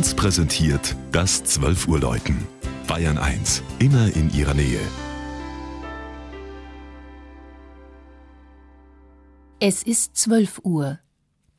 [0.00, 2.46] 1 präsentiert das 12 Uhr Läuten.
[2.86, 4.80] Bayern 1, immer in ihrer Nähe.
[9.60, 11.00] Es ist 12 Uhr.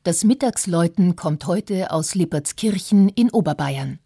[0.02, 4.00] Das Mittagsläuten kommt heute aus Lippertskirchen in Oberbayern.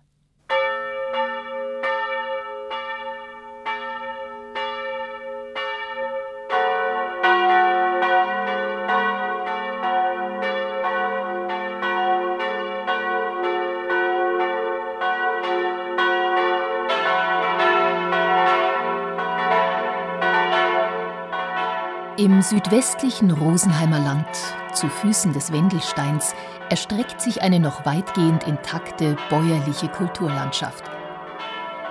[22.18, 24.26] Im südwestlichen Rosenheimer Land,
[24.72, 26.34] zu Füßen des Wendelsteins,
[26.70, 30.82] erstreckt sich eine noch weitgehend intakte bäuerliche Kulturlandschaft.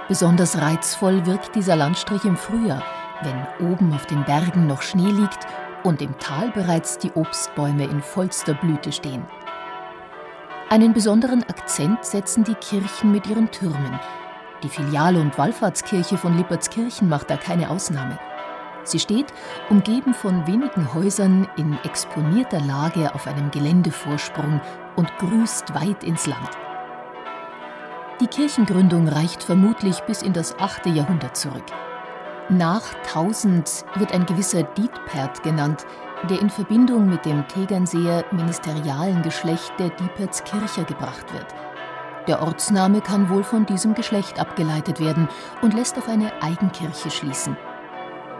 [0.07, 2.81] Besonders reizvoll wirkt dieser Landstrich im Frühjahr,
[3.21, 5.45] wenn oben auf den Bergen noch Schnee liegt
[5.83, 9.27] und im Tal bereits die Obstbäume in vollster Blüte stehen.
[10.71, 13.99] Einen besonderen Akzent setzen die Kirchen mit ihren Türmen.
[14.63, 18.17] Die Filial- und Wallfahrtskirche von Lippertskirchen macht da keine Ausnahme.
[18.85, 19.33] Sie steht,
[19.69, 24.61] umgeben von wenigen Häusern, in exponierter Lage auf einem Geländevorsprung
[24.95, 26.49] und grüßt weit ins Land.
[28.21, 30.85] Die Kirchengründung reicht vermutlich bis in das 8.
[30.85, 31.65] Jahrhundert zurück.
[32.47, 35.85] Nach 1000 wird ein gewisser Dietpert genannt,
[36.29, 41.47] der in Verbindung mit dem Tegernseer ministerialen Geschlecht der Diepertskircher gebracht wird.
[42.27, 45.27] Der Ortsname kann wohl von diesem Geschlecht abgeleitet werden
[45.61, 47.57] und lässt auf eine Eigenkirche schließen.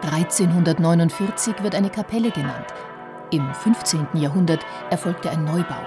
[0.06, 2.68] 1349 wird eine Kapelle genannt.
[3.32, 4.08] Im 15.
[4.14, 5.82] Jahrhundert erfolgte ein Neubau.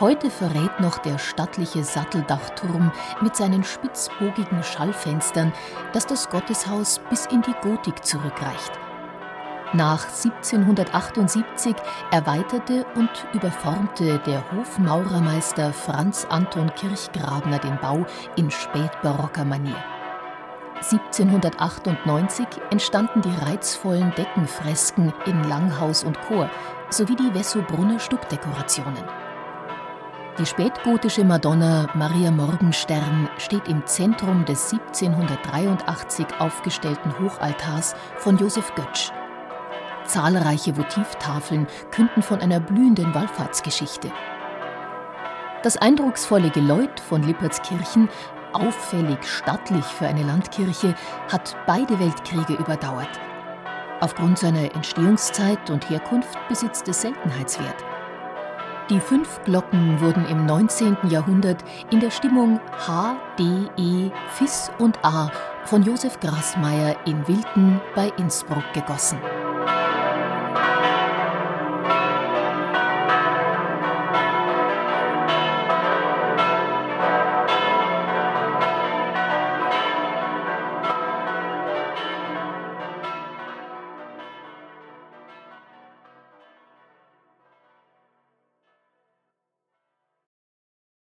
[0.00, 5.52] Heute verrät noch der stattliche Satteldachturm mit seinen spitzbogigen Schallfenstern,
[5.92, 8.72] dass das Gotteshaus bis in die Gotik zurückreicht.
[9.72, 11.76] Nach 1778
[12.10, 18.04] erweiterte und überformte der Hofmaurermeister Franz Anton Kirchgrabner den Bau
[18.36, 19.99] in spätbarocker Manier.
[20.82, 26.50] 1798 entstanden die reizvollen Deckenfresken in Langhaus und Chor
[26.88, 29.04] sowie die Wessobrunner Stuckdekorationen.
[30.38, 39.12] Die spätgotische Madonna Maria Morgenstern steht im Zentrum des 1783 aufgestellten Hochaltars von Josef Götsch.
[40.06, 44.10] Zahlreiche Votivtafeln künden von einer blühenden Wallfahrtsgeschichte.
[45.62, 48.08] Das eindrucksvolle Geläut von Lippertskirchen
[48.52, 50.94] auffällig stattlich für eine Landkirche,
[51.30, 53.20] hat beide Weltkriege überdauert.
[54.00, 57.84] Aufgrund seiner Entstehungszeit und Herkunft besitzt es Seltenheitswert.
[58.88, 60.96] Die fünf Glocken wurden im 19.
[61.08, 63.44] Jahrhundert in der Stimmung H, D,
[63.76, 65.30] E, Fis und A
[65.64, 69.18] von Josef Grasmeier in Wilten bei Innsbruck gegossen.